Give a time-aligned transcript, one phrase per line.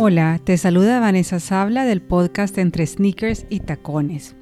[0.00, 4.36] Hola, te saluda Vanessa Sabla del podcast Entre Sneakers y Tacones.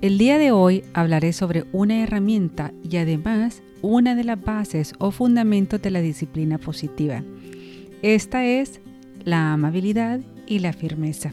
[0.00, 5.12] El día de hoy hablaré sobre una herramienta y además una de las bases o
[5.12, 7.22] fundamentos de la disciplina positiva.
[8.02, 8.80] Esta es
[9.22, 11.32] la amabilidad y la firmeza.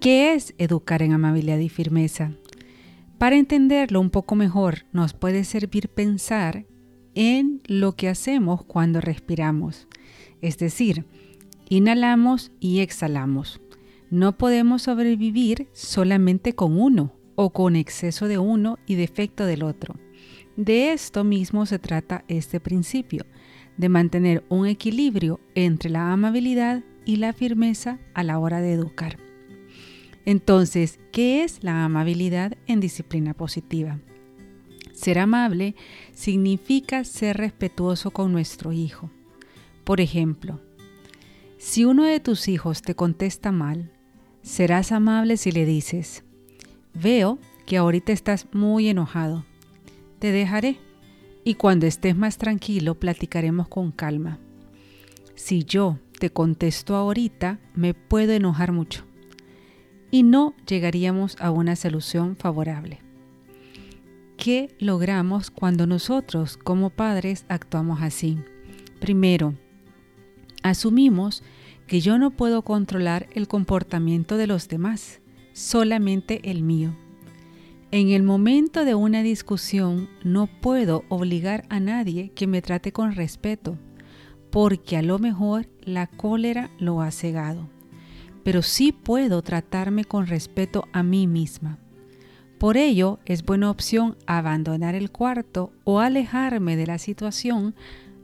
[0.00, 2.30] ¿Qué es educar en amabilidad y firmeza?
[3.18, 6.64] Para entenderlo un poco mejor, nos puede servir pensar
[7.16, 9.88] en lo que hacemos cuando respiramos.
[10.40, 11.06] Es decir,
[11.68, 13.60] Inhalamos y exhalamos.
[14.10, 19.96] No podemos sobrevivir solamente con uno o con exceso de uno y defecto del otro.
[20.56, 23.26] De esto mismo se trata este principio,
[23.76, 29.18] de mantener un equilibrio entre la amabilidad y la firmeza a la hora de educar.
[30.26, 34.00] Entonces, ¿qué es la amabilidad en disciplina positiva?
[34.92, 35.74] Ser amable
[36.12, 39.10] significa ser respetuoso con nuestro hijo.
[39.82, 40.60] Por ejemplo,
[41.74, 43.90] si uno de tus hijos te contesta mal,
[44.42, 46.22] serás amable si le dices,
[46.94, 49.44] veo que ahorita estás muy enojado.
[50.20, 50.78] Te dejaré
[51.42, 54.38] y cuando estés más tranquilo platicaremos con calma.
[55.34, 59.04] Si yo te contesto ahorita, me puedo enojar mucho
[60.12, 63.00] y no llegaríamos a una solución favorable.
[64.36, 68.38] ¿Qué logramos cuando nosotros como padres actuamos así?
[69.00, 69.54] Primero,
[70.64, 71.42] Asumimos
[71.86, 75.20] que yo no puedo controlar el comportamiento de los demás,
[75.52, 76.96] solamente el mío.
[77.90, 83.14] En el momento de una discusión no puedo obligar a nadie que me trate con
[83.14, 83.78] respeto,
[84.50, 87.68] porque a lo mejor la cólera lo ha cegado.
[88.42, 91.78] Pero sí puedo tratarme con respeto a mí misma.
[92.58, 97.74] Por ello es buena opción abandonar el cuarto o alejarme de la situación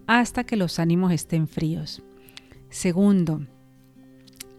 [0.06, 2.03] hasta que los ánimos estén fríos.
[2.70, 3.47] Segundo,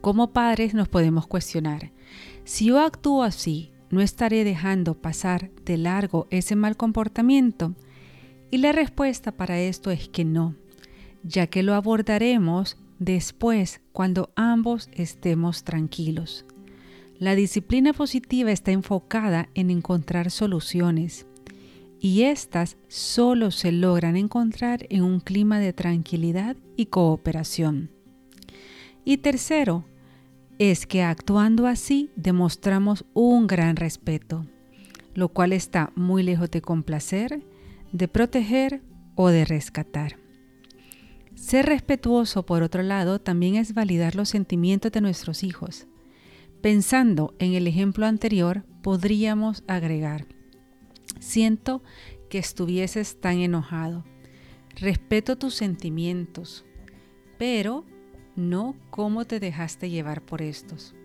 [0.01, 1.91] como padres nos podemos cuestionar,
[2.43, 7.75] si yo actúo así, ¿no estaré dejando pasar de largo ese mal comportamiento?
[8.49, 10.55] Y la respuesta para esto es que no,
[11.23, 16.45] ya que lo abordaremos después cuando ambos estemos tranquilos.
[17.17, 21.27] La disciplina positiva está enfocada en encontrar soluciones
[21.99, 27.91] y éstas solo se logran encontrar en un clima de tranquilidad y cooperación.
[29.05, 29.85] Y tercero,
[30.61, 34.45] es que actuando así demostramos un gran respeto,
[35.15, 37.43] lo cual está muy lejos de complacer,
[37.91, 38.83] de proteger
[39.15, 40.19] o de rescatar.
[41.33, 45.87] Ser respetuoso, por otro lado, también es validar los sentimientos de nuestros hijos.
[46.61, 50.27] Pensando en el ejemplo anterior, podríamos agregar,
[51.19, 51.81] siento
[52.29, 54.05] que estuvieses tan enojado,
[54.75, 56.65] respeto tus sentimientos,
[57.39, 57.83] pero
[58.35, 60.95] no cómo te dejaste llevar por estos.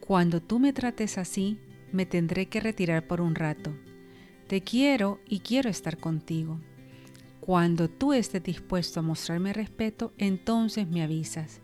[0.00, 1.58] Cuando tú me trates así,
[1.92, 3.72] me tendré que retirar por un rato.
[4.48, 6.60] Te quiero y quiero estar contigo.
[7.40, 11.60] Cuando tú estés dispuesto a mostrarme respeto, entonces me avisas.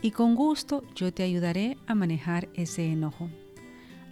[0.00, 3.30] Y con gusto yo te ayudaré a manejar ese enojo.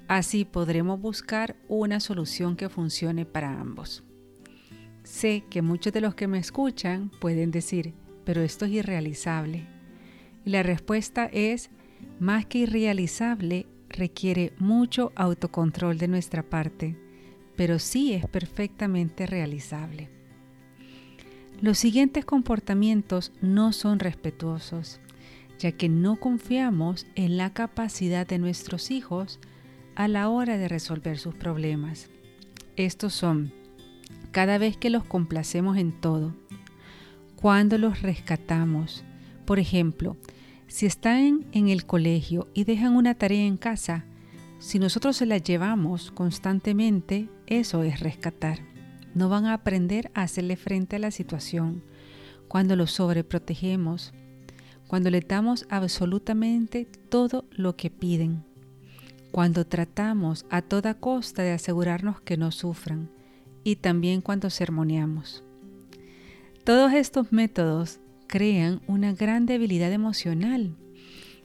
[0.09, 4.03] Así podremos buscar una solución que funcione para ambos.
[5.05, 9.72] Sé que muchos de los que me escuchan pueden decir, pero esto es irrealizable.
[10.45, 11.71] La respuesta es,
[12.19, 16.97] más que irrealizable, requiere mucho autocontrol de nuestra parte,
[17.57, 20.09] pero sí es perfectamente realizable.
[21.61, 25.01] Los siguientes comportamientos no son respetuosos,
[25.61, 29.39] ya que no confiamos en la capacidad de nuestros hijos
[29.95, 32.09] a la hora de resolver sus problemas.
[32.75, 33.53] Estos son,
[34.33, 36.35] cada vez que los complacemos en todo,
[37.37, 39.05] cuando los rescatamos,
[39.45, 40.17] por ejemplo,
[40.69, 44.05] si están en el colegio y dejan una tarea en casa,
[44.59, 48.61] si nosotros se la llevamos constantemente, eso es rescatar.
[49.15, 51.83] No van a aprender a hacerle frente a la situación.
[52.49, 54.13] Cuando los sobreprotegemos,
[54.87, 58.45] cuando le damos absolutamente todo lo que piden,
[59.33, 63.11] cuando tratamos a toda costa de asegurarnos que no sufran
[63.65, 65.43] y también cuando sermoneamos.
[66.65, 67.99] Todos estos métodos
[68.33, 70.75] crean una gran debilidad emocional.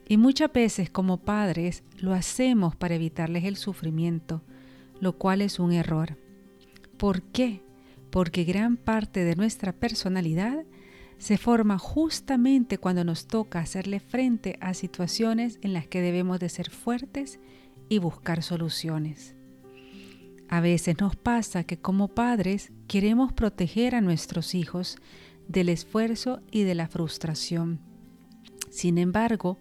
[0.08, 4.42] Y muchas veces como padres lo hacemos para evitarles el sufrimiento,
[5.02, 6.18] lo cual es un error.
[6.96, 7.62] ¿Por qué?
[8.10, 10.64] Porque gran parte de nuestra personalidad
[11.18, 16.48] se forma justamente cuando nos toca hacerle frente a situaciones en las que debemos de
[16.48, 17.38] ser fuertes
[17.90, 19.36] y buscar soluciones.
[20.48, 24.96] A veces nos pasa que como padres queremos proteger a nuestros hijos
[25.48, 27.80] del esfuerzo y de la frustración.
[28.70, 29.60] Sin embargo,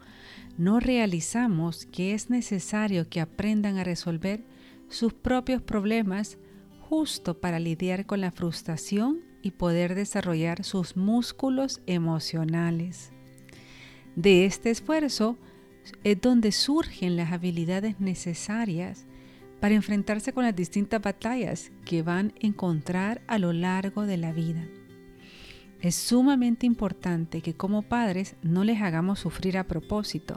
[0.59, 4.45] no realizamos que es necesario que aprendan a resolver
[4.89, 6.39] sus propios problemas
[6.81, 13.13] justo para lidiar con la frustración y poder desarrollar sus músculos emocionales.
[14.15, 15.37] De este esfuerzo
[16.05, 19.07] es donde surgen las habilidades necesarias
[19.61, 24.33] para enfrentarse con las distintas batallas que van a encontrar a lo largo de la
[24.33, 24.67] vida.
[25.81, 30.37] Es sumamente importante que como padres no les hagamos sufrir a propósito,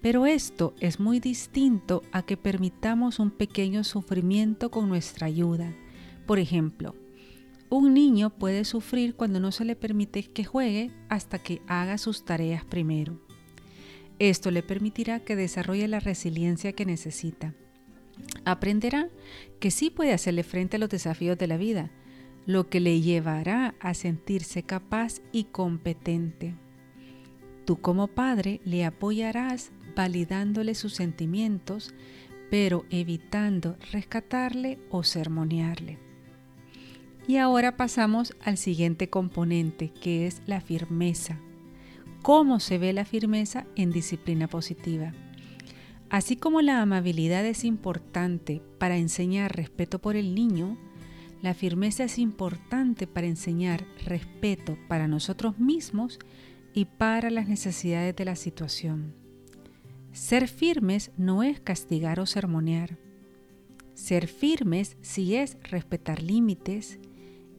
[0.00, 5.74] pero esto es muy distinto a que permitamos un pequeño sufrimiento con nuestra ayuda.
[6.26, 6.94] Por ejemplo,
[7.70, 12.24] un niño puede sufrir cuando no se le permite que juegue hasta que haga sus
[12.24, 13.20] tareas primero.
[14.18, 17.54] Esto le permitirá que desarrolle la resiliencia que necesita.
[18.44, 19.08] Aprenderá
[19.60, 21.90] que sí puede hacerle frente a los desafíos de la vida,
[22.48, 26.54] lo que le llevará a sentirse capaz y competente.
[27.66, 31.94] Tú como padre le apoyarás validándole sus sentimientos,
[32.50, 35.98] pero evitando rescatarle o sermonearle.
[37.26, 41.38] Y ahora pasamos al siguiente componente, que es la firmeza.
[42.22, 45.12] ¿Cómo se ve la firmeza en disciplina positiva?
[46.08, 50.78] Así como la amabilidad es importante para enseñar respeto por el niño,
[51.42, 56.18] la firmeza es importante para enseñar respeto para nosotros mismos
[56.74, 59.14] y para las necesidades de la situación.
[60.12, 62.98] Ser firmes no es castigar o sermonear.
[63.94, 66.98] Ser firmes sí es respetar límites,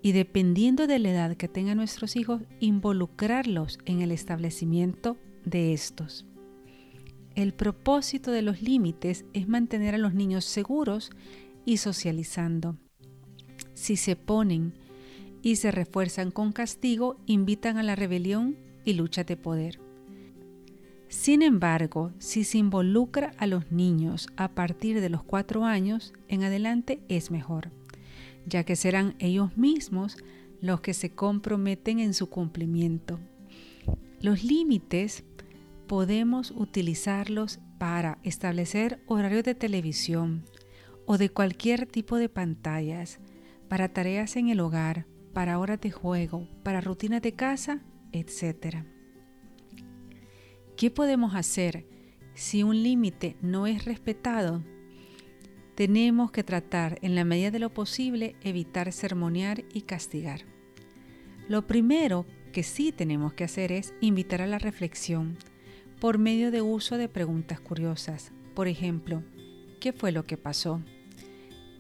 [0.02, 6.26] y dependiendo de la edad que tengan nuestros hijos, involucrarlos en el establecimiento de estos.
[7.36, 11.12] El propósito de los límites es mantener a los niños seguros
[11.66, 12.78] y socializando.
[13.80, 14.74] Si se ponen
[15.42, 19.80] y se refuerzan con castigo, invitan a la rebelión y lucha de poder.
[21.08, 26.44] Sin embargo, si se involucra a los niños a partir de los cuatro años en
[26.44, 27.72] adelante es mejor
[28.50, 30.18] ya que serán ellos mismos
[30.62, 33.20] los que se comprometen en su cumplimiento.
[34.22, 35.24] Los límites
[35.88, 40.44] podemos utilizarlos para establecer horarios de televisión
[41.06, 43.20] o de cualquier tipo de pantallas,
[43.69, 47.81] para tareas en el hogar, para horas de juego, para rutinas de casa,
[48.12, 48.83] etc.
[50.75, 51.86] ¿Qué podemos hacer
[52.33, 54.63] si un límite no es respetado?
[55.80, 60.42] tenemos que tratar en la medida de lo posible evitar sermonear y castigar.
[61.48, 65.38] Lo primero que sí tenemos que hacer es invitar a la reflexión
[66.01, 68.33] por medio de uso de preguntas curiosas.
[68.56, 69.24] Por ejemplo,
[69.80, 70.81] ¿qué fue lo que pasó?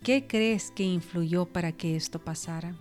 [0.03, 2.73] ¿Qué crees que influyó para que esto pasara?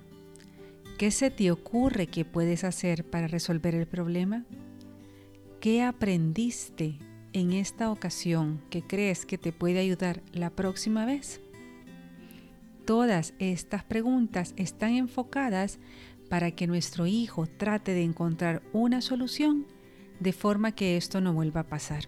[0.99, 4.44] ¿Qué se te ocurre que puedes hacer para resolver el problema?
[5.61, 6.99] ¿Qué aprendiste
[7.32, 11.41] en esta ocasión que crees que te puede ayudar la próxima vez?
[12.85, 15.81] Todas estas preguntas están enfocadas
[16.29, 19.67] para que nuestro hijo trate de encontrar una solución
[20.20, 22.05] de forma que esto no vuelva a pasar.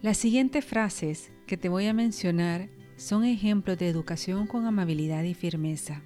[0.00, 2.70] Las siguientes frases que te voy a mencionar
[3.02, 6.02] son ejemplos de educación con amabilidad y firmeza.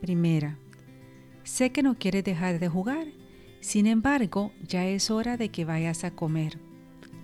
[0.00, 0.58] Primera,
[1.44, 3.06] sé que no quieres dejar de jugar
[3.62, 6.58] sin embargo, ya es hora de que vayas a comer.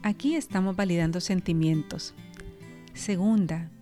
[0.04, 2.14] Aquí estamos validando sentimientos.
[2.94, 3.72] Segunda,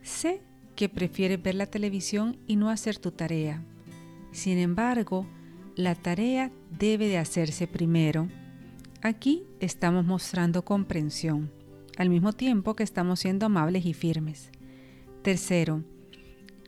[0.00, 0.40] sé
[0.74, 3.62] que prefieres ver la televisión y no hacer tu tarea.
[4.32, 5.26] Sin embargo,
[5.76, 8.26] la tarea debe de hacerse primero.
[9.02, 11.52] Aquí estamos mostrando comprensión,
[11.96, 14.50] al mismo tiempo que estamos siendo amables y firmes.
[15.22, 15.84] Tercero,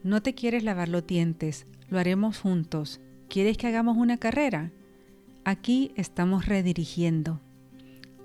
[0.02, 3.00] no te quieres lavar los dientes, lo haremos juntos.
[3.28, 4.70] ¿Quieres que hagamos una carrera?
[5.44, 7.40] Aquí estamos redirigiendo.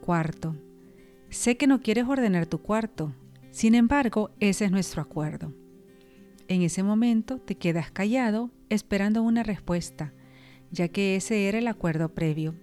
[0.01, 0.55] Cuarto,
[1.29, 3.13] sé que no quieres ordenar tu cuarto,
[3.51, 5.53] sin embargo, ese es nuestro acuerdo.
[6.47, 10.13] En ese momento te quedas callado esperando una respuesta,
[10.71, 12.55] ya que ese era el acuerdo previo.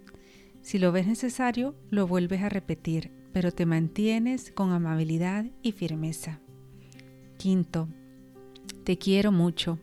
[0.61, 6.39] Si lo ves necesario, lo vuelves a repetir, pero te mantienes con amabilidad y firmeza.
[7.37, 7.87] Quinto,
[8.83, 9.77] te quiero mucho.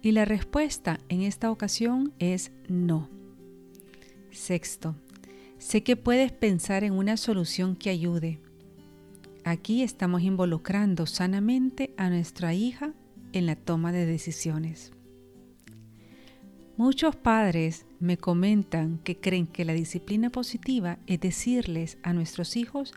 [0.00, 3.08] Y la respuesta en esta ocasión es no.
[4.30, 4.94] Sexto,
[5.58, 8.38] sé que puedes pensar en una solución que ayude.
[9.42, 12.94] Aquí estamos involucrando sanamente a nuestra hija
[13.32, 14.92] en la toma de decisiones.
[16.76, 22.92] Muchos padres me comentan que creen que la disciplina positiva es decirles a nuestros hijos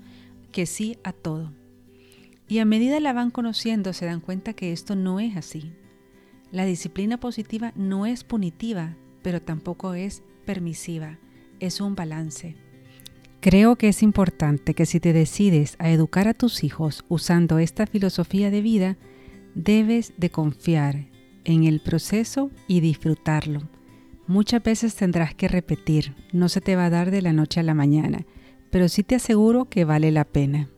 [0.52, 1.54] que sí a todo.
[2.48, 5.74] Y a medida la van conociendo se dan cuenta que esto no es así.
[6.52, 11.20] La disciplina positiva no es punitiva, pero tampoco es permisiva
[11.60, 12.56] es un balance.
[13.40, 17.86] Creo que es importante que si te decides a educar a tus hijos usando esta
[17.86, 18.98] filosofía de vida,
[19.56, 21.06] debes de confiar
[21.48, 23.62] en el proceso y disfrutarlo.
[24.28, 27.64] Muchas veces tendrás que repetir, no se te va a dar de la noche a
[27.64, 28.26] la mañana,
[28.70, 30.70] pero sí te aseguro que vale la pena.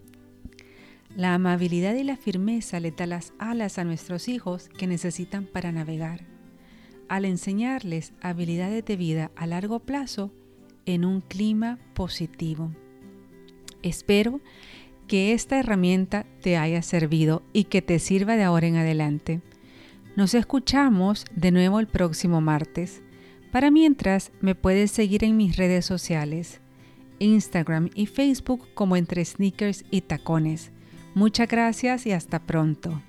[1.16, 5.72] La amabilidad y la firmeza le da las alas a nuestros hijos que necesitan para
[5.72, 6.28] navegar.
[7.08, 10.32] Al enseñarles habilidades de vida a largo plazo,
[10.86, 12.72] en un clima positivo.
[13.82, 14.40] Espero
[15.08, 19.42] que esta herramienta te haya servido y que te sirva de ahora en adelante.
[20.20, 23.02] Nos escuchamos de nuevo el próximo martes.
[23.54, 26.60] Para mientras, me puedes seguir en mis redes sociales,
[27.20, 30.74] Instagram y Facebook como entre sneakers y tacones.
[31.16, 33.02] Muchas gracias y hasta pronto.